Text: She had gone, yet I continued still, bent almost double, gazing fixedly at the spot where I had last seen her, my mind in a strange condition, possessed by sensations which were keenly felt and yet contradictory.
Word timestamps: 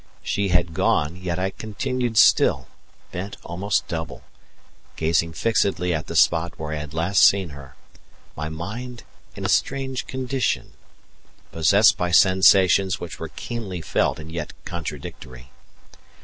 She 0.23 0.47
had 0.47 0.73
gone, 0.73 1.15
yet 1.15 1.37
I 1.37 1.51
continued 1.51 2.17
still, 2.17 2.67
bent 3.11 3.37
almost 3.43 3.87
double, 3.87 4.23
gazing 4.95 5.33
fixedly 5.33 5.93
at 5.93 6.07
the 6.07 6.15
spot 6.15 6.57
where 6.57 6.73
I 6.73 6.77
had 6.77 6.95
last 6.95 7.23
seen 7.23 7.49
her, 7.49 7.75
my 8.35 8.49
mind 8.49 9.03
in 9.35 9.45
a 9.45 9.47
strange 9.47 10.07
condition, 10.07 10.73
possessed 11.51 11.97
by 11.97 12.09
sensations 12.09 12.99
which 12.99 13.19
were 13.19 13.29
keenly 13.29 13.79
felt 13.79 14.17
and 14.17 14.31
yet 14.31 14.53
contradictory. 14.65 15.51